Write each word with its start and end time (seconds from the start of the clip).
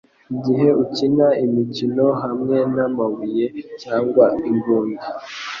igihe 0.35 0.67
ukina 0.83 1.27
imikino 1.45 2.05
hamwe 2.23 2.57
namabuye 2.75 3.45
cyangwa 3.81 4.25
imbunda 4.49 5.05